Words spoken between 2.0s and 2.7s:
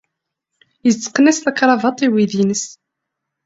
i uydi-nnes.